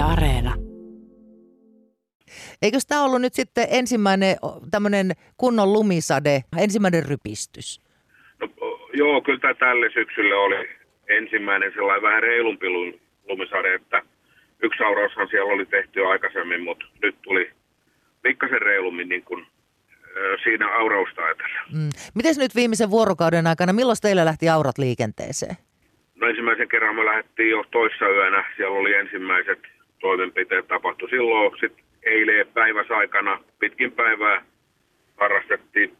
Yle 0.00 0.12
Areena. 0.12 0.54
Eikö 2.62 2.78
tämä 2.88 3.04
ollut 3.04 3.20
nyt 3.20 3.34
sitten 3.34 3.66
ensimmäinen 3.70 4.36
tämmöinen 4.70 5.12
kunnon 5.36 5.72
lumisade, 5.72 6.40
ensimmäinen 6.58 7.06
rypistys? 7.06 7.80
No, 8.40 8.48
joo, 8.92 9.22
kyllä 9.22 9.38
tämä 9.38 9.54
tälle 9.54 9.90
syksylle 9.94 10.34
oli 10.34 10.68
ensimmäinen 11.08 11.72
sellainen 11.72 12.02
vähän 12.02 12.22
reilumpi 12.22 12.66
lumisade, 13.28 13.74
että 13.74 14.02
yksi 14.62 14.82
auraushan 14.84 15.28
siellä 15.30 15.52
oli 15.52 15.66
tehty 15.66 16.00
jo 16.00 16.08
aikaisemmin, 16.08 16.64
mutta 16.64 16.86
nyt 17.02 17.16
tuli 17.22 17.50
pikkasen 18.22 18.62
reilummin 18.62 19.08
niin 19.08 19.24
kuin, 19.24 19.46
siinä 20.42 20.76
aurausta 20.76 21.22
ajatellen. 21.22 21.62
Mm. 21.72 21.90
Miten 22.14 22.34
nyt 22.38 22.54
viimeisen 22.54 22.90
vuorokauden 22.90 23.46
aikana, 23.46 23.72
milloin 23.72 23.96
teillä 24.02 24.24
lähti 24.24 24.48
aurat 24.48 24.78
liikenteeseen? 24.78 25.56
No 26.14 26.28
ensimmäisen 26.28 26.68
kerran 26.68 26.94
me 26.94 27.04
lähdettiin 27.04 27.50
jo 27.50 27.64
toissa 27.70 28.08
yönä. 28.08 28.44
Siellä 28.56 28.78
oli 28.78 28.94
ensimmäiset 28.94 29.58
toimenpiteet 30.00 30.68
tapahtu 30.68 31.08
silloin. 31.08 31.58
Sitten 31.60 31.84
eilen 32.02 32.46
päiväsaikana 32.54 33.42
pitkin 33.58 33.92
päivää 33.92 34.42
harrastettiin 35.16 35.96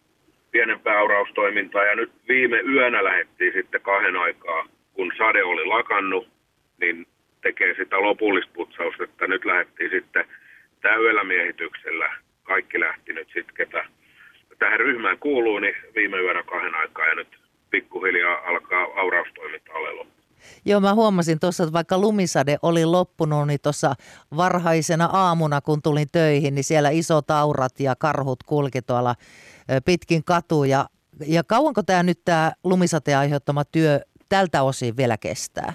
pienempää 0.50 0.98
auraustoimintaa 0.98 1.84
ja 1.84 1.96
nyt 1.96 2.12
viime 2.28 2.60
yönä 2.60 3.04
lähdettiin 3.04 3.52
sitten 3.52 3.80
kahden 3.80 4.16
aikaa, 4.16 4.66
kun 4.92 5.12
sade 5.18 5.44
oli 5.44 5.64
lakannut, 5.64 6.28
niin 6.80 7.06
tekee 7.42 7.74
sitä 7.74 8.00
lopullista 8.00 8.52
putsausta, 8.54 9.04
että 9.04 9.26
nyt 9.26 9.44
lähdettiin 9.44 9.90
sitten 9.90 10.24
täydellä 10.80 11.24
miehityksellä. 11.24 12.12
Kaikki 12.42 12.80
lähti 12.80 13.12
nyt 13.12 13.28
sitten, 13.34 13.54
ketä 13.54 13.84
tähän 14.58 14.80
ryhmään 14.80 15.18
kuuluu, 15.18 15.58
niin 15.58 15.76
viime 15.94 16.18
yönä 16.18 16.42
kahden 16.42 16.74
aikaa 16.74 17.06
ja 17.06 17.14
nyt 17.14 17.28
pikkuhiljaa 17.70 18.42
alkaa 18.46 18.86
auraustoiminta 18.96 19.72
ole 19.72 19.92
loppu. 19.92 20.19
Joo, 20.64 20.80
mä 20.80 20.94
huomasin 20.94 21.40
tuossa, 21.40 21.64
että 21.64 21.72
vaikka 21.72 21.98
lumisade 21.98 22.56
oli 22.62 22.84
loppunut, 22.84 23.46
niin 23.46 23.60
tuossa 23.62 23.94
varhaisena 24.36 25.04
aamuna, 25.12 25.60
kun 25.60 25.82
tulin 25.82 26.08
töihin, 26.12 26.54
niin 26.54 26.64
siellä 26.64 26.90
isot 26.90 27.30
aurat 27.30 27.80
ja 27.80 27.96
karhut 27.96 28.42
kulki 28.42 28.82
tuolla 28.82 29.14
pitkin 29.84 30.24
katuja. 30.24 30.86
Ja 31.26 31.44
kauanko 31.44 31.82
tämä 31.82 32.02
nyt 32.02 32.20
tämä 32.24 32.52
lumisateen 32.64 33.18
aiheuttama 33.18 33.64
työ 33.64 34.00
tältä 34.28 34.62
osin 34.62 34.96
vielä 34.96 35.16
kestää? 35.16 35.72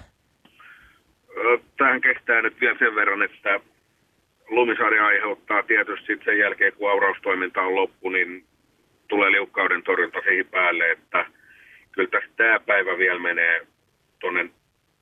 Tähän 1.78 2.02
kestää 2.02 2.42
nyt 2.42 2.62
vielä 2.62 2.80
sen 2.80 2.96
verran, 2.96 3.24
että 3.24 3.60
lumisade 4.50 5.00
aiheuttaa 5.00 5.64
tietysti 5.64 6.20
sen 6.26 6.38
jälkeen, 6.38 6.74
kun 6.74 6.92
auraustoiminta 6.92 7.62
on 7.62 7.76
loppu, 7.76 8.10
niin 8.10 8.46
tulee 9.08 9.32
liukkauden 9.32 9.84
torjunta 9.84 10.20
siihen 10.28 10.48
päälle, 10.52 10.92
että 10.92 11.26
kyllä 11.92 12.10
tässä 12.10 12.30
tämä 12.38 12.60
päivä 12.60 12.98
vielä 12.98 13.20
menee 13.20 13.68
tuonne 14.26 14.50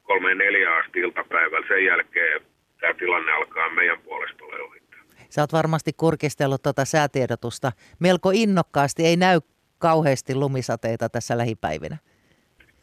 kolmeen 0.04 0.38
neljään 0.38 0.84
asti 0.84 1.00
iltapäivällä. 1.00 1.68
Sen 1.68 1.86
jälkeen 1.86 2.42
tämä 2.80 2.94
tilanne 2.94 3.32
alkaa 3.32 3.70
meidän 3.70 4.02
puolesta 4.02 4.46
ole 4.46 4.62
ohittaa. 4.62 5.00
Sä 5.30 5.42
oot 5.42 5.54
varmasti 5.54 5.92
kurkistellut 5.98 6.64
tuota 6.64 6.86
säätiedotusta 6.86 7.72
melko 8.00 8.32
innokkaasti. 8.34 9.06
Ei 9.06 9.16
näy 9.16 9.40
kauheasti 9.78 10.36
lumisateita 10.36 11.10
tässä 11.10 11.38
lähipäivinä. 11.38 11.98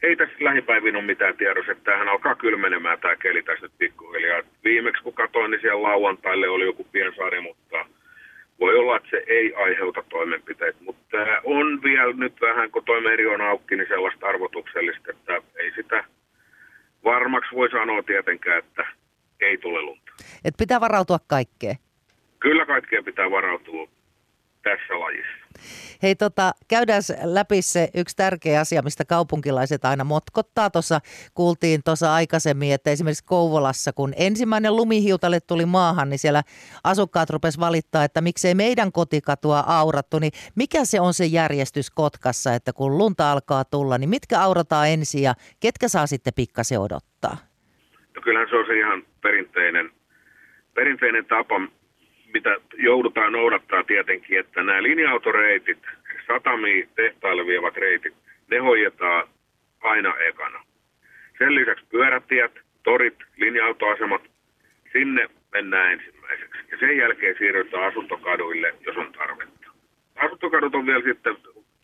Ei 0.02 0.16
tässä 0.16 0.34
lähipäivinä 0.40 0.98
ole 0.98 1.06
mitään 1.06 1.36
tiedossa, 1.36 1.72
että 1.72 1.84
tämähän 1.84 2.08
alkaa 2.08 2.34
kylmenemään 2.34 3.00
tämä 3.00 3.16
keli 3.16 3.42
tässä 3.42 3.66
nyt 3.66 3.72
pikkuhiljaa. 3.78 4.42
Viimeksi 4.64 5.02
kun 5.02 5.14
katsoin, 5.14 5.50
niin 5.50 5.60
siellä 5.60 5.82
lauantaille 5.82 6.48
oli 6.48 6.64
joku 6.64 6.84
piensade, 6.92 7.40
mutta 7.40 7.86
voi 8.60 8.76
olla, 8.76 8.96
että 8.96 9.08
se 9.10 9.24
ei 9.26 9.54
aiheuta 9.54 10.02
toimenpiteitä, 10.08 10.78
mutta 10.80 11.16
on 11.44 11.82
vielä 11.82 12.12
nyt 12.12 12.40
vähän, 12.40 12.70
kun 12.70 12.84
toi 12.84 13.00
meri 13.00 13.26
on 13.26 13.40
auki, 13.40 13.76
niin 13.76 13.88
sellaista 13.88 14.26
arvotuksellista, 14.26 15.10
että 15.10 15.42
ei 15.56 15.72
sitä 15.76 16.04
varmaksi 17.04 17.54
voi 17.54 17.70
sanoa 17.70 18.02
tietenkään, 18.02 18.58
että 18.58 18.86
ei 19.40 19.58
tule 19.58 19.82
lunta. 19.82 20.12
Et 20.44 20.54
pitää 20.58 20.80
varautua 20.80 21.18
kaikkeen. 21.26 21.76
Kyllä 22.40 22.66
kaikkeen 22.66 23.04
pitää 23.04 23.30
varautua 23.30 23.88
tässä 24.62 25.00
lajissa. 25.00 25.39
Hei 26.02 26.14
tota, 26.14 26.52
käydään 26.68 27.02
läpi 27.22 27.62
se 27.62 27.88
yksi 27.94 28.16
tärkeä 28.16 28.60
asia, 28.60 28.82
mistä 28.82 29.04
kaupunkilaiset 29.04 29.84
aina 29.84 30.04
motkottaa. 30.04 30.70
Tuossa 30.70 31.00
kuultiin 31.34 31.80
tuossa 31.84 32.14
aikaisemmin, 32.14 32.72
että 32.72 32.90
esimerkiksi 32.90 33.24
Kouvolassa, 33.24 33.92
kun 33.92 34.12
ensimmäinen 34.16 34.76
lumihiutale 34.76 35.40
tuli 35.40 35.66
maahan, 35.66 36.10
niin 36.10 36.18
siellä 36.18 36.42
asukkaat 36.84 37.30
rupes 37.30 37.60
valittaa, 37.60 38.04
että 38.04 38.20
miksei 38.20 38.54
meidän 38.54 38.92
kotikatua 38.92 39.64
aurattu. 39.66 40.18
Niin 40.18 40.32
mikä 40.54 40.84
se 40.84 41.00
on 41.00 41.14
se 41.14 41.26
järjestys 41.26 41.90
Kotkassa, 41.90 42.54
että 42.54 42.72
kun 42.72 42.98
lunta 42.98 43.32
alkaa 43.32 43.64
tulla, 43.64 43.98
niin 43.98 44.10
mitkä 44.10 44.40
aurataan 44.40 44.88
ensin 44.88 45.22
ja 45.22 45.34
ketkä 45.60 45.88
saa 45.88 46.06
sitten 46.06 46.32
pikkasen 46.36 46.80
odottaa? 46.80 47.36
No 48.16 48.22
kyllähän 48.22 48.48
se 48.50 48.56
on 48.56 48.66
se 48.66 48.78
ihan 48.78 49.02
perinteinen, 49.22 49.90
perinteinen 50.74 51.24
tapa, 51.26 51.60
mitä 52.34 52.56
joudutaan 52.76 53.32
noudattaa 53.32 53.82
tietenkin, 53.82 54.38
että 54.38 54.62
nämä 54.62 54.82
linja-autoreitit, 54.82 55.78
satamiin 56.26 56.88
tehtaille 56.96 57.46
vievat 57.46 57.76
reitit, 57.76 58.14
ne 58.50 58.58
hoidetaan 58.58 59.28
aina 59.80 60.14
ekana. 60.18 60.64
Sen 61.38 61.54
lisäksi 61.54 61.84
pyörätiet, 61.90 62.52
torit, 62.82 63.18
linja-autoasemat, 63.36 64.22
sinne 64.92 65.28
mennään 65.52 65.92
ensimmäiseksi. 65.92 66.60
Ja 66.70 66.78
sen 66.78 66.96
jälkeen 66.96 67.36
siirrytään 67.38 67.84
asuntokaduille, 67.84 68.74
jos 68.86 68.96
on 68.96 69.12
tarvetta. 69.12 69.70
Asuntokadut 70.16 70.74
on 70.74 70.86
vielä 70.86 71.04
sitten, 71.04 71.36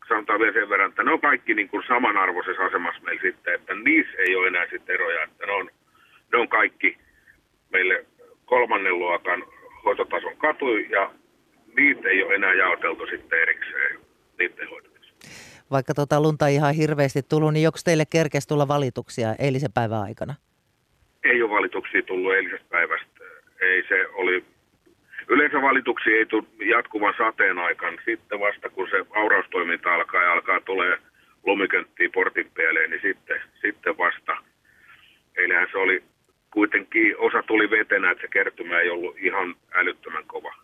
sanotaan 0.09 0.41
vielä 0.41 0.53
sen 0.53 0.69
verran, 0.69 0.89
että 0.89 1.03
ne 1.03 1.13
on 1.13 1.21
kaikki 1.21 1.55
niin 1.55 1.69
kuin 1.69 1.83
samanarvoisessa 1.89 2.65
asemassa 2.65 3.03
meillä 3.03 3.23
sitten, 3.23 3.55
että 3.55 3.75
niissä 3.75 4.19
ei 4.19 4.37
ole 4.37 4.49
enää 4.49 4.67
sitten 4.71 4.95
eroja, 4.95 5.23
että 5.23 5.47
ne 5.47 5.53
on, 5.53 5.71
ne 6.33 6.39
on 6.39 6.49
kaikki 6.49 6.99
meille 7.73 8.07
kolmannen 8.45 8.99
luokan 8.99 9.45
hoitotason 9.87 10.37
katui 10.37 10.87
ja 10.91 11.11
niitä 11.77 12.09
ei 12.09 12.23
ole 12.23 12.35
enää 12.35 12.55
jaoteltu 12.55 13.07
sitten 13.07 13.43
erikseen 13.43 14.01
niiden 14.39 14.69
hoitamiseen. 14.71 15.17
Vaikka 15.71 15.95
tuota 15.95 16.21
lunta 16.21 16.47
ihan 16.47 16.75
hirveästi 16.75 17.23
tullut, 17.23 17.53
niin 17.53 17.63
joko 17.63 17.79
teille 17.85 18.05
kerkesi 18.11 18.49
tulla 18.49 18.69
valituksia 18.69 19.35
eilisen 19.39 19.73
päivän 19.73 20.03
aikana? 20.03 20.35
Ei 21.25 21.43
ole 21.43 21.51
valituksia 21.51 22.03
tullut 22.03 22.35
eilisestä 22.35 22.67
päivästä. 22.71 23.25
Ei 23.61 23.85
se 23.89 24.07
oli 24.13 24.45
Yleensä 25.29 25.63
valituksia 25.63 26.17
ei 26.17 26.27
tule 26.27 26.45
jatkuvan 26.65 27.15
sateen 27.19 27.59
aikana. 27.59 28.03
Sitten 28.05 28.41
vasta 28.41 28.71
kun 28.71 28.89
se 28.91 29.07
auraustoiminta 29.11 29.95
alkaa 29.95 30.23
ja 30.23 30.33
alkaa 30.33 30.61
tulee 30.61 30.99
lumikönttiä 31.47 32.09
portin 32.15 32.51
pieleen, 32.55 32.91
niin 32.91 33.03
sitten, 33.03 33.41
sitten 33.61 33.99
vasta. 33.99 34.37
Eilähän 35.37 35.69
se 35.73 35.79
oli 35.79 36.03
kuitenkin 36.57 37.15
osa 37.19 37.43
tuli 37.43 37.71
vetenä, 37.71 38.11
että 38.11 38.23
se 38.23 38.29
kertymä 38.29 38.81
ei 38.81 38.91
ollut 38.91 39.19
ihan 39.19 39.55
älyttömän 39.75 40.25
kova. 40.27 40.55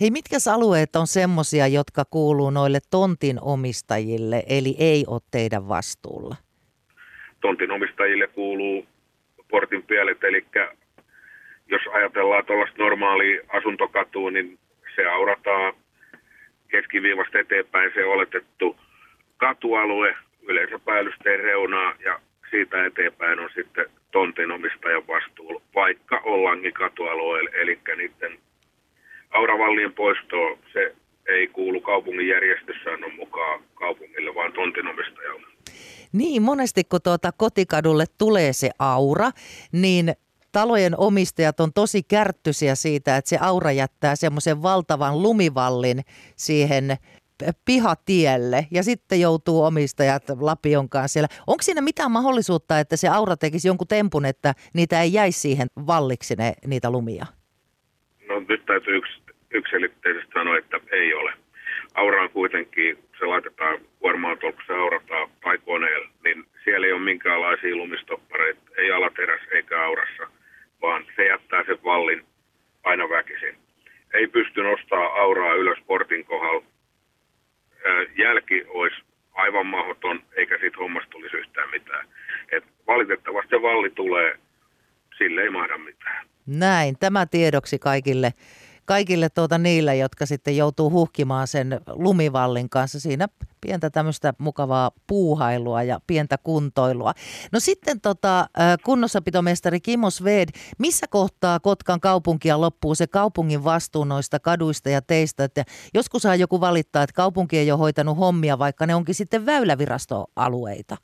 Hei, 0.00 0.10
mitkä 0.10 0.36
alueet 0.54 0.96
on 0.96 1.06
semmoisia, 1.06 1.66
jotka 1.66 2.02
kuuluu 2.10 2.50
noille 2.50 2.78
tontin 2.90 3.38
omistajille, 3.40 4.42
eli 4.48 4.74
ei 4.78 5.04
ole 5.06 5.20
teidän 5.30 5.68
vastuulla? 5.68 6.36
Tontin 7.40 7.70
omistajille 7.70 8.26
kuuluu 8.26 8.86
portin 9.50 9.82
pielet, 9.82 10.24
eli 10.24 10.44
jos 11.66 11.82
ajatellaan 11.92 12.46
tuollaista 12.46 12.82
normaalia 12.82 13.42
asuntokatua, 13.48 14.30
niin 14.30 14.58
se 14.94 15.06
aurataan 15.06 15.74
keskiviivasta 16.68 17.38
eteenpäin 17.38 17.90
se 17.94 18.04
oletettu 18.04 18.76
katualue, 19.36 20.14
yleensä 20.42 20.78
päällysteen 20.78 21.40
reunaa 21.40 21.94
ja 22.04 22.20
siitä 22.50 22.86
eteenpäin 22.86 23.40
on 23.40 23.50
sitten 23.54 23.86
tontinomistajan 24.12 25.06
vastuulla, 25.06 25.60
vaikka 25.74 26.20
ollaankin 26.24 26.72
katualueella, 26.72 27.50
eli 27.50 27.78
niiden 27.96 28.38
auravallien 29.30 29.92
poistoa, 29.92 30.58
se 30.72 30.94
ei 31.26 31.46
kuulu 31.46 31.80
kaupungin 31.80 32.28
järjestyssäännön 32.28 33.14
mukaan 33.14 33.60
kaupungille, 33.74 34.34
vaan 34.34 34.52
tontinomistajalle. 34.52 35.46
Niin, 36.12 36.42
monesti 36.42 36.84
kun 36.84 37.00
tuota 37.04 37.32
kotikadulle 37.36 38.04
tulee 38.18 38.52
se 38.52 38.70
aura, 38.78 39.30
niin 39.72 40.12
talojen 40.52 40.98
omistajat 40.98 41.60
on 41.60 41.72
tosi 41.72 42.02
kärttyisiä 42.02 42.74
siitä, 42.74 43.16
että 43.16 43.28
se 43.28 43.38
aura 43.40 43.72
jättää 43.72 44.16
semmoisen 44.16 44.62
valtavan 44.62 45.22
lumivallin 45.22 46.00
siihen 46.36 46.96
pihatielle 47.64 48.66
ja 48.70 48.82
sitten 48.82 49.20
joutuu 49.20 49.64
omistajat 49.64 50.22
Lapion 50.40 50.88
kanssa 50.88 51.12
siellä. 51.12 51.28
Onko 51.46 51.62
siinä 51.62 51.80
mitään 51.80 52.10
mahdollisuutta, 52.10 52.78
että 52.78 52.96
se 52.96 53.08
aura 53.08 53.36
tekisi 53.36 53.68
jonkun 53.68 53.88
tempun, 53.88 54.24
että 54.24 54.54
niitä 54.74 55.02
ei 55.02 55.12
jäisi 55.12 55.40
siihen 55.40 55.68
valliksi 55.86 56.34
ne, 56.36 56.52
niitä 56.66 56.90
lumia? 56.90 57.26
No 58.28 58.42
nyt 58.48 58.66
täytyy 58.66 58.96
yksi, 58.96 59.22
yksilitteisesti 59.50 60.32
sanoa, 60.34 60.58
että 60.58 60.80
ei 60.92 61.14
ole. 61.14 61.32
Aura 61.94 62.22
on 62.22 62.30
kuitenkin, 62.30 62.98
se 63.18 63.24
laitetaan 63.26 63.78
kuormaan 63.98 64.38
kun 64.38 64.52
se 64.66 64.72
aurataan 64.72 65.30
tai 65.40 65.58
koneella, 65.58 66.08
niin 66.24 66.44
siellä 66.64 66.86
ei 66.86 66.92
ole 66.92 67.00
minkäänlaisia 67.00 67.76
lumistoppareita, 67.76 68.60
ei 68.78 68.92
alaterässä 68.92 69.46
eikä 69.52 69.84
aurassa, 69.84 70.22
vaan 70.82 71.04
se 71.16 71.26
jättää 71.26 71.64
sen 71.66 71.78
vallin 71.84 72.24
aina 72.84 73.08
väkisin. 73.08 73.56
Ei 74.14 74.26
pysty 74.26 74.62
nostaa 74.62 75.20
auraa 75.20 75.54
ylös 75.54 75.78
portin 75.86 76.24
kohdalla 76.24 76.64
jälki 78.18 78.64
olisi 78.68 78.96
aivan 79.32 79.66
mahdoton, 79.66 80.22
eikä 80.36 80.58
siitä 80.58 80.76
hommasta 80.78 81.10
tulisi 81.10 81.36
yhtään 81.36 81.70
mitään. 81.70 82.06
Et 82.52 82.64
valitettavasti 82.86 83.50
se 83.50 83.62
valli 83.62 83.90
tulee, 83.90 84.38
sille 85.18 85.42
ei 85.42 85.50
mahda 85.50 85.78
mitään. 85.78 86.26
Näin, 86.46 86.98
tämä 87.00 87.26
tiedoksi 87.26 87.78
kaikille 87.78 88.32
kaikille 88.84 89.28
tuota 89.28 89.58
niille, 89.58 89.96
jotka 89.96 90.26
sitten 90.26 90.56
joutuu 90.56 90.90
huhkimaan 90.90 91.46
sen 91.46 91.80
lumivallin 91.88 92.68
kanssa. 92.68 93.00
Siinä 93.00 93.28
pientä 93.60 93.90
tämmöistä 93.90 94.32
mukavaa 94.38 94.90
puuhailua 95.06 95.82
ja 95.82 96.00
pientä 96.06 96.38
kuntoilua. 96.38 97.12
No 97.52 97.60
sitten 97.60 98.00
tota, 98.00 98.46
kunnossapitomestari 98.84 99.80
Kimmo 99.80 100.10
Sved, 100.10 100.48
missä 100.78 101.06
kohtaa 101.10 101.60
Kotkan 101.60 102.00
kaupunkia 102.00 102.60
loppuu 102.60 102.94
se 102.94 103.06
kaupungin 103.06 103.64
vastuu 103.64 104.04
noista 104.04 104.40
kaduista 104.40 104.90
ja 104.90 105.02
teistä? 105.02 105.44
Että 105.44 105.64
joskus 105.94 106.22
joku 106.38 106.60
valittaa, 106.60 107.02
että 107.02 107.14
kaupunki 107.14 107.58
ei 107.58 107.70
ole 107.70 107.78
hoitanut 107.78 108.18
hommia, 108.18 108.58
vaikka 108.58 108.86
ne 108.86 108.94
onkin 108.94 109.14
sitten 109.14 109.46
väylävirastoalueita. 109.46 110.96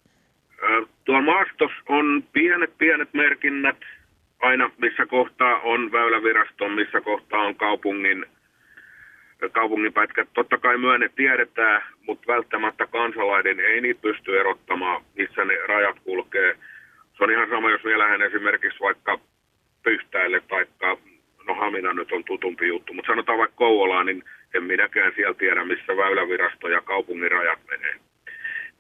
Tuo 1.05 1.21
maastos 1.23 1.71
on 1.89 2.25
pienet, 2.33 2.79
pienet 2.79 3.15
merkinnät 3.15 3.77
aina 4.41 4.71
missä 4.79 5.07
kohtaa 5.07 5.61
on 5.61 5.93
väyläviraston, 5.93 6.73
missä 6.73 7.01
kohtaa 7.01 7.43
on 7.43 7.55
kaupungin, 7.57 8.27
kaupungin 9.53 9.93
pätkät. 9.93 10.29
Totta 10.35 10.59
kai 10.59 10.79
myönne 10.79 11.11
tiedetään, 11.17 11.83
mutta 12.07 12.33
välttämättä 12.33 12.87
kansalainen 12.87 13.61
ei 13.61 13.81
niitä 13.81 14.03
pysty 14.03 14.41
erottamaan, 14.41 15.03
missä 15.17 15.45
ne 15.45 15.59
rajat 15.67 15.97
kulkee. 16.05 16.55
Se 17.17 17.25
on 17.25 17.31
ihan 17.31 17.49
sama, 17.49 17.71
jos 17.71 17.85
vielä 17.85 18.05
lähden 18.05 18.23
esimerkiksi 18.23 18.81
vaikka 18.81 19.19
Pyhtäille 19.83 20.41
tai 20.49 20.67
no 21.47 21.55
Hamina 21.55 21.93
nyt 21.93 22.13
on 22.13 22.25
tutumpi 22.25 22.69
juttu, 22.69 22.95
mutta 22.95 23.13
sanotaan 23.13 23.39
vaikka 23.39 23.57
Kouvolaan, 23.57 24.07
niin 24.07 24.23
en 24.55 24.65
minäkään 24.65 25.13
siellä 25.17 25.35
tiedä, 25.35 25.65
missä 25.65 25.97
väylävirasto 25.97 26.69
ja 26.69 26.81
kaupungin 26.81 27.31
rajat 27.31 27.59
menee. 27.71 27.95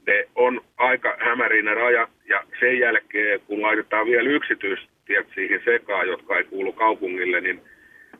Ne 0.06 0.28
on 0.34 0.60
aika 0.76 1.16
hämärin 1.20 1.64
ne 1.64 1.74
rajat 1.74 2.10
ja 2.28 2.44
sen 2.60 2.78
jälkeen, 2.78 3.40
kun 3.40 3.62
laitetaan 3.62 4.06
vielä 4.06 4.30
yksityis, 4.30 4.88
tiet 5.08 5.28
siihen 5.34 5.60
sekaan, 5.64 6.08
jotka 6.08 6.36
ei 6.38 6.44
kuulu 6.44 6.72
kaupungille, 6.72 7.40
niin 7.40 7.60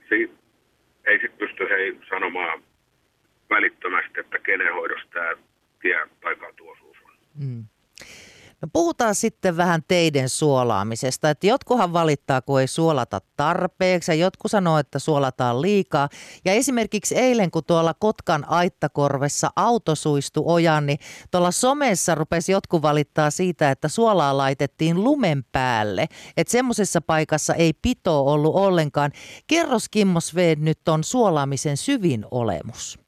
si- 0.08 0.30
ei 1.04 1.18
sitten 1.20 1.38
pysty 1.38 1.68
hei 1.70 1.98
sanomaan 2.08 2.62
välittömästi, 3.50 4.20
että 4.20 4.38
kenen 4.38 4.72
hoidossa 4.74 5.08
tämä 5.12 5.32
tie 5.82 5.96
tai 6.20 6.36
katuosuus 6.36 6.96
on. 7.04 7.12
Mm. 7.44 7.64
No 8.62 8.68
puhutaan 8.72 9.14
sitten 9.14 9.56
vähän 9.56 9.82
teiden 9.88 10.28
suolaamisesta. 10.28 11.30
Että 11.30 11.46
jotkuhan 11.46 11.92
valittaa, 11.92 12.40
kun 12.40 12.60
ei 12.60 12.66
suolata 12.66 13.20
tarpeeksi 13.36 14.10
ja 14.12 14.14
jotkut 14.14 14.50
sanoo, 14.50 14.78
että 14.78 14.98
suolataan 14.98 15.62
liikaa. 15.62 16.08
Ja 16.44 16.52
esimerkiksi 16.52 17.16
eilen, 17.16 17.50
kun 17.50 17.64
tuolla 17.64 17.94
Kotkan 17.94 18.44
aittakorvessa 18.48 19.50
auto 19.56 19.94
suistu 19.94 20.42
ojan, 20.46 20.86
niin 20.86 20.98
tuolla 21.30 21.50
somessa 21.50 22.14
rupesi 22.14 22.52
jotkut 22.52 22.82
valittaa 22.82 23.30
siitä, 23.30 23.70
että 23.70 23.88
suolaa 23.88 24.36
laitettiin 24.36 25.04
lumen 25.04 25.44
päälle. 25.52 26.06
Että 26.36 26.50
semmoisessa 26.50 27.00
paikassa 27.00 27.54
ei 27.54 27.72
pito 27.82 28.26
ollut 28.26 28.54
ollenkaan. 28.54 29.10
Kerros 29.46 29.88
Kimmo 29.88 30.20
Sved 30.20 30.58
nyt 30.60 30.88
on 30.88 31.04
suolaamisen 31.04 31.76
syvin 31.76 32.24
olemus. 32.30 32.98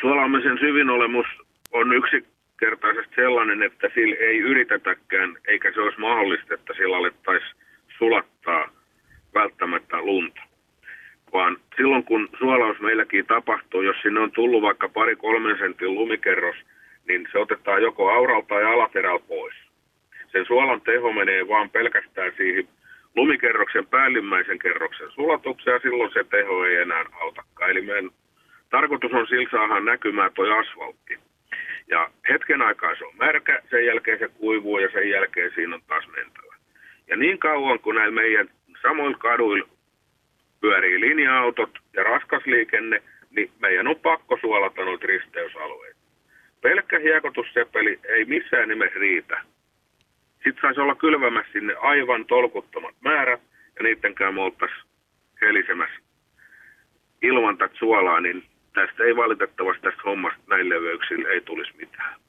Suolaamisen 0.00 0.58
syvin 0.60 0.90
olemus 0.90 1.26
on 1.72 1.92
yksi 1.92 2.37
yksinkertaisesti 2.58 3.14
sellainen, 3.14 3.62
että 3.62 3.90
sillä 3.94 4.16
ei 4.18 4.38
yritetäkään, 4.38 5.36
eikä 5.48 5.72
se 5.72 5.80
olisi 5.80 6.00
mahdollista, 6.00 6.54
että 6.54 6.74
sillä 6.76 6.96
alettaisiin 6.96 7.56
sulattaa 7.98 8.68
välttämättä 9.34 10.02
lunta. 10.02 10.40
Vaan 11.32 11.56
silloin 11.76 12.04
kun 12.04 12.28
suolaus 12.38 12.80
meilläkin 12.80 13.26
tapahtuu, 13.26 13.82
jos 13.82 13.96
sinne 14.02 14.20
on 14.20 14.32
tullut 14.32 14.62
vaikka 14.62 14.88
pari 14.88 15.16
kolmen 15.16 15.58
sentin 15.58 15.94
lumikerros, 15.94 16.56
niin 17.08 17.28
se 17.32 17.38
otetaan 17.38 17.82
joko 17.82 18.10
auralta 18.10 18.48
tai 18.48 18.64
alaterällä 18.64 19.20
pois. 19.28 19.54
Sen 20.32 20.46
suolan 20.46 20.80
teho 20.80 21.12
menee 21.12 21.48
vaan 21.48 21.70
pelkästään 21.70 22.32
siihen 22.36 22.68
lumikerroksen 23.16 23.86
päällimmäisen 23.86 24.58
kerroksen 24.58 25.10
sulatukseen 25.10 25.74
ja 25.74 25.80
silloin 25.80 26.12
se 26.12 26.24
teho 26.24 26.64
ei 26.64 26.76
enää 26.76 27.04
autakaan. 27.20 27.70
Eli 27.70 27.80
meidän 27.80 28.10
tarkoitus 28.70 29.12
on 29.12 29.26
sillä 29.26 29.48
saada 29.50 29.80
näkymään 29.80 30.30
tuo 30.34 30.58
asfaltti. 30.58 31.27
Ja 31.88 32.10
hetken 32.28 32.62
aikaa 32.62 32.94
se 32.94 33.04
on 33.04 33.16
märkä, 33.16 33.62
sen 33.70 33.86
jälkeen 33.86 34.18
se 34.18 34.28
kuivuu 34.28 34.78
ja 34.78 34.90
sen 34.92 35.10
jälkeen 35.10 35.52
siinä 35.54 35.74
on 35.74 35.82
taas 35.86 36.08
mentävä. 36.08 36.54
Ja 37.06 37.16
niin 37.16 37.38
kauan 37.38 37.78
kuin 37.78 37.94
näillä 37.94 38.14
meidän 38.14 38.50
samoilla 38.82 39.18
kaduilla 39.18 39.68
pyörii 40.60 41.00
linja-autot 41.00 41.78
ja 41.92 42.02
raskas 42.02 42.46
liikenne, 42.46 43.02
niin 43.30 43.50
meidän 43.60 43.88
on 43.88 43.96
pakko 43.96 44.38
suolata 44.40 44.84
noita 44.84 45.06
risteysalueita. 45.06 45.98
Pelkkä 46.60 46.98
hiekotussepeli 46.98 48.00
ei 48.08 48.24
missään 48.24 48.68
nimessä 48.68 48.98
riitä. 48.98 49.40
Sitten 50.34 50.62
saisi 50.62 50.80
olla 50.80 50.94
kylvämässä 50.94 51.52
sinne 51.52 51.74
aivan 51.74 52.26
tolkuttomat 52.26 52.94
määrät 53.00 53.40
ja 53.76 53.82
niittenkään 53.82 54.34
me 54.34 54.40
helisemässä 55.40 56.00
ilman 57.22 57.58
tätä 57.58 57.74
suolaa, 57.78 58.20
niin 58.20 58.44
tästä 58.80 59.04
ei 59.04 59.16
valitettavasti 59.16 59.82
tästä 59.82 60.02
hommasta 60.04 60.40
näin 60.46 60.68
leveyksillä 60.68 61.28
ei 61.28 61.40
tulisi 61.40 61.76
mitään. 61.76 62.20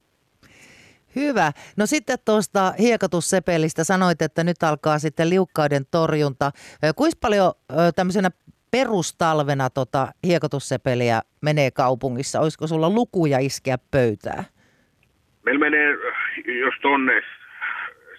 Hyvä. 1.16 1.52
No 1.76 1.86
sitten 1.86 2.18
tuosta 2.24 2.72
hiekatussepelistä 2.78 3.84
sanoit, 3.84 4.22
että 4.22 4.44
nyt 4.44 4.62
alkaa 4.62 4.98
sitten 4.98 5.30
liukkauden 5.30 5.82
torjunta. 5.90 6.50
Kuinka 6.96 7.18
paljon 7.20 7.52
tämmöisenä 7.96 8.30
perustalvena 8.70 9.70
tota 9.70 10.08
hiekatussepeliä 10.26 11.20
menee 11.40 11.70
kaupungissa? 11.70 12.40
Olisiko 12.40 12.66
sulla 12.66 12.90
lukuja 12.90 13.38
iskeä 13.38 13.78
pöytää? 13.90 14.44
Meillä 15.42 15.60
menee, 15.60 15.88
jos 16.60 16.74
tonne 16.82 17.22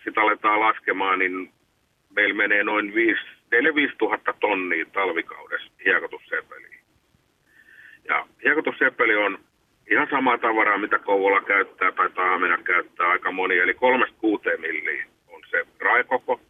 sitä 0.04 0.22
aletaan 0.22 0.60
laskemaan, 0.60 1.20
niin 1.20 1.54
meillä 2.16 2.36
menee 2.36 2.64
noin 2.64 2.94
4-5 2.94 2.94
tuhatta 3.98 4.34
tonnia 4.40 4.86
talvikaudessa 4.94 5.72
hiekotussepeliä. 5.86 6.71
Ja 8.08 8.26
hiekotusseppeli 8.44 9.16
on 9.16 9.40
ihan 9.92 10.08
samaa 10.12 10.38
tavaraa, 10.38 10.78
mitä 10.78 11.00
Kouvola 11.00 11.42
käyttää 11.42 11.92
tai 11.92 12.10
Tahamina 12.10 12.58
käyttää 12.58 13.08
aika 13.08 13.32
moni, 13.32 13.58
eli 13.58 13.74
kolmesta 13.74 14.16
kuuteen 14.20 14.62
milliin 14.62 15.06
on 15.28 15.42
se 15.50 15.66
raikoko. 15.80 16.42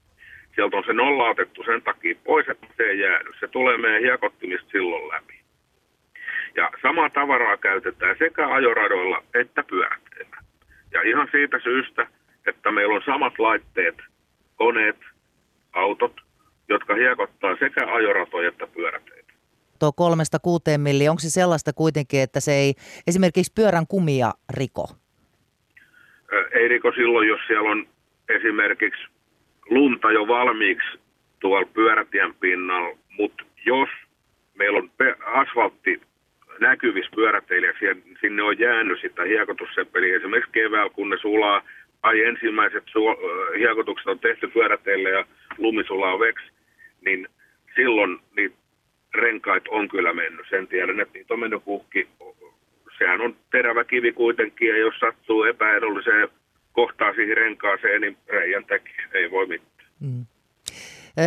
Sieltä 0.55 0.77
on 0.77 0.83
se 0.85 0.93
nolla 0.93 1.29
otettu 1.29 1.63
sen 1.63 1.81
takia 1.81 2.15
pois, 2.23 2.49
että 2.49 2.67
se 2.77 2.83
ei 2.83 2.99
jäänyt. 2.99 3.35
Se 3.39 3.47
tulee 3.47 3.77
meidän 3.77 4.01
hiekottimista 4.01 4.69
silloin 4.71 5.07
läpi. 5.07 5.41
Ja 6.55 6.71
samaa 6.81 7.09
tavaraa 7.09 7.57
käytetään 7.57 8.15
sekä 8.19 8.47
ajoradoilla 8.47 9.23
että 9.33 9.63
pyöräteillä. 9.63 10.37
Ja 10.91 11.01
ihan 11.01 11.27
siitä 11.31 11.59
syystä, 11.59 12.07
että 12.47 12.71
meillä 12.71 12.95
on 12.95 13.03
samat 13.05 13.39
laitteet, 13.39 13.95
koneet, 14.55 14.97
autot, 15.73 16.13
jotka 16.69 16.95
hiekottaa 16.95 17.55
sekä 17.55 17.93
ajoratoja 17.93 18.49
että 18.49 18.67
pyöräteitä 18.67 19.20
tuo 19.81 19.91
kolmesta 19.91 20.39
kuuteen 20.39 20.81
milli, 20.81 21.09
onko 21.09 21.19
se 21.19 21.29
sellaista 21.29 21.73
kuitenkin, 21.73 22.21
että 22.21 22.39
se 22.39 22.53
ei 22.53 22.73
esimerkiksi 23.07 23.53
pyörän 23.55 23.87
kumia 23.87 24.31
riko? 24.57 24.85
Ei 26.59 26.67
riko 26.67 26.91
silloin, 26.91 27.27
jos 27.27 27.39
siellä 27.47 27.69
on 27.69 27.87
esimerkiksi 28.29 29.01
lunta 29.69 30.11
jo 30.11 30.27
valmiiksi 30.27 30.99
tuolla 31.39 31.69
pyörätien 31.73 32.33
pinnalla, 32.33 32.97
mutta 33.17 33.43
jos 33.65 33.89
meillä 34.55 34.79
on 34.79 34.91
asfaltti 35.25 36.01
näkyvissä 36.59 37.11
pyöräteillä 37.15 37.73
sinne 38.21 38.43
on 38.43 38.59
jäänyt 38.59 39.01
sitä 39.01 39.23
hiekotusseppeliä 39.23 40.17
esimerkiksi 40.17 40.51
keväällä, 40.51 40.93
kun 40.93 41.09
ne 41.09 41.17
sulaa, 41.21 41.61
ai 42.03 42.23
ensimmäiset 42.23 42.83
su- 42.83 43.57
hiekotukset 43.57 44.07
on 44.07 44.19
tehty 44.19 44.47
pyöräteille 44.47 45.09
ja 45.09 45.25
lumi 45.57 45.83
sulaa 45.83 46.19
veksi, 46.19 46.45
niin 47.05 47.27
silloin 47.75 48.19
niitä 48.35 48.60
renkait 49.13 49.67
on 49.67 49.89
kyllä 49.89 50.13
mennyt. 50.13 50.45
Sen 50.49 50.67
tiedän, 50.67 50.99
että 50.99 51.13
niitä 51.13 51.33
on 51.33 51.39
mennyt 51.39 51.65
puhki. 51.65 52.07
Sehän 52.97 53.21
on 53.21 53.35
terävä 53.51 53.83
kivi 53.83 54.11
kuitenkin, 54.11 54.69
ja 54.69 54.77
jos 54.77 54.99
sattuu 54.99 55.43
epäedulliseen 55.43 56.29
kohtaan 56.71 57.15
siihen 57.15 57.37
renkaaseen, 57.37 58.01
niin 58.01 58.17
reijän 58.27 58.65
teki. 58.65 58.91
Ei 59.13 59.31
voi 59.31 59.47
mitään. 59.47 59.89
Mm. 59.99 60.25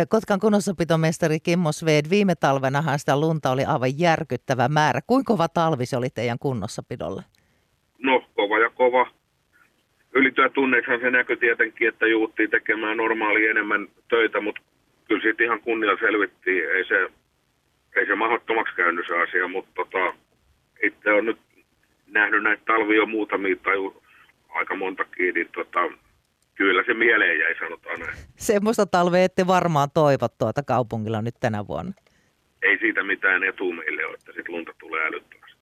Kotkan 0.09 0.39
kunnossapitomestari 0.39 1.39
Kimmo 1.39 1.71
Sved, 1.71 2.05
viime 2.09 2.35
talvenahan 2.35 2.99
sitä 2.99 3.19
lunta 3.19 3.51
oli 3.51 3.65
aivan 3.65 3.99
järkyttävä 3.99 4.67
määrä. 4.67 4.99
Kuinka 5.07 5.33
kova 5.33 5.47
talvi 5.47 5.85
se 5.85 5.97
oli 5.97 6.09
teidän 6.09 6.39
kunnossapidolle? 6.39 7.21
No, 7.99 8.23
kova 8.35 8.59
ja 8.59 8.69
kova. 8.69 9.11
Ylityötunneissahan 10.13 10.99
se 10.99 11.11
näkyi 11.11 11.37
tietenkin, 11.37 11.87
että 11.87 12.07
juuttiin 12.07 12.49
tekemään 12.49 12.97
normaali 12.97 13.47
enemmän 13.47 13.87
töitä, 14.09 14.41
mutta 14.41 14.61
kyllä 15.07 15.21
siitä 15.21 15.43
ihan 15.43 15.61
kunnia 15.61 15.97
selvittiin. 15.99 16.71
Ei 16.71 16.85
se 16.85 17.09
ei 17.95 18.05
se 18.05 18.15
mahdottomaksi 18.15 18.75
käynyt 18.75 19.07
se 19.07 19.21
asia, 19.23 19.47
mutta 19.47 19.71
tota, 19.75 20.13
itse 20.83 21.11
on 21.11 21.25
nyt 21.25 21.37
nähnyt 22.07 22.43
näitä 22.43 22.63
talvia 22.65 23.05
muutamia 23.05 23.55
tai 23.55 23.75
aika 24.49 24.75
montakin, 24.75 25.33
niin 25.33 25.49
tota, 25.55 25.79
kyllä 26.55 26.83
se 26.85 26.93
mieleen 26.93 27.39
jäi, 27.39 27.55
sanotaan 27.59 27.99
näin. 27.99 28.13
Semmoista 28.35 28.85
talvea 28.85 29.23
ette 29.23 29.47
varmaan 29.47 29.89
toivo 29.93 30.27
tuota 30.37 30.63
kaupungilla 30.63 31.21
nyt 31.21 31.35
tänä 31.39 31.67
vuonna. 31.67 31.93
Ei 32.61 32.77
siitä 32.77 33.03
mitään 33.03 33.43
etu 33.43 33.71
meille 33.71 34.05
ole, 34.05 34.13
että 34.13 34.31
sitten 34.31 34.55
lunta 34.55 34.71
tulee 34.79 35.07
älyttömästi. 35.07 35.44